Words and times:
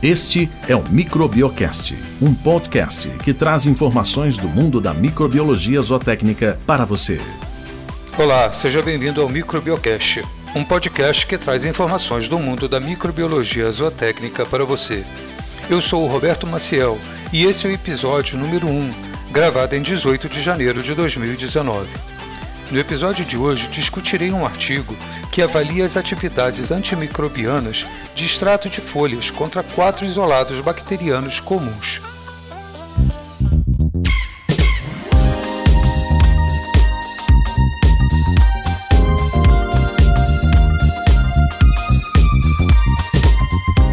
Este 0.00 0.48
é 0.68 0.76
o 0.76 0.88
Microbiocast, 0.88 1.98
um 2.22 2.32
podcast 2.32 3.08
que 3.18 3.34
traz 3.34 3.66
informações 3.66 4.36
do 4.36 4.48
mundo 4.48 4.80
da 4.80 4.94
microbiologia 4.94 5.82
zootécnica 5.82 6.56
para 6.64 6.84
você. 6.84 7.20
Olá, 8.16 8.52
seja 8.52 8.80
bem-vindo 8.80 9.20
ao 9.20 9.28
Microbiocast, 9.28 10.22
um 10.54 10.62
podcast 10.62 11.26
que 11.26 11.36
traz 11.36 11.64
informações 11.64 12.28
do 12.28 12.38
mundo 12.38 12.68
da 12.68 12.78
microbiologia 12.78 13.68
zootécnica 13.72 14.46
para 14.46 14.64
você. 14.64 15.04
Eu 15.68 15.80
sou 15.80 16.04
o 16.04 16.06
Roberto 16.06 16.46
Maciel 16.46 16.96
e 17.32 17.44
esse 17.44 17.66
é 17.66 17.70
o 17.70 17.72
episódio 17.72 18.38
número 18.38 18.68
1, 18.68 18.94
gravado 19.32 19.74
em 19.74 19.82
18 19.82 20.28
de 20.28 20.40
janeiro 20.40 20.80
de 20.80 20.94
2019. 20.94 21.88
No 22.70 22.78
episódio 22.78 23.24
de 23.24 23.38
hoje 23.38 23.66
discutirei 23.68 24.30
um 24.30 24.44
artigo 24.44 24.94
que 25.32 25.40
avalia 25.40 25.86
as 25.86 25.96
atividades 25.96 26.70
antimicrobianas 26.70 27.86
de 28.14 28.26
extrato 28.26 28.68
de 28.68 28.78
folhas 28.82 29.30
contra 29.30 29.62
quatro 29.62 30.04
isolados 30.04 30.60
bacterianos 30.60 31.40
comuns. 31.40 32.02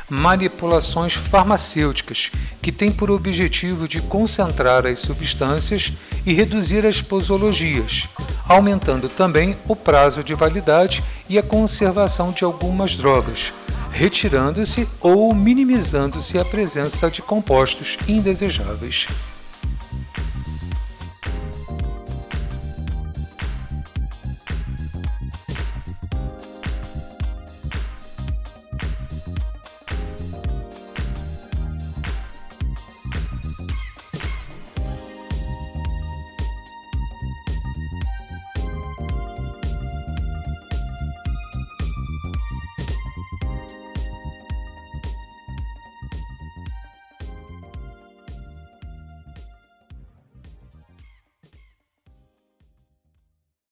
manipulações 0.09 1.13
farmacêuticas 1.13 2.31
que 2.61 2.71
têm 2.71 2.91
por 2.91 3.09
objetivo 3.09 3.88
de 3.88 4.01
concentrar 4.01 4.85
as 4.85 4.99
substâncias 4.99 5.91
e 6.25 6.33
reduzir 6.33 6.85
as 6.85 7.01
posologias, 7.01 8.07
aumentando 8.47 9.09
também 9.09 9.57
o 9.67 9.75
prazo 9.75 10.23
de 10.23 10.33
validade 10.33 11.03
e 11.29 11.38
a 11.38 11.43
conservação 11.43 12.31
de 12.31 12.43
algumas 12.43 12.95
drogas, 12.95 13.51
retirando-se 13.91 14.88
ou 14.99 15.33
minimizando-se 15.33 16.37
a 16.37 16.45
presença 16.45 17.09
de 17.09 17.22
compostos 17.22 17.97
indesejáveis. 18.07 19.07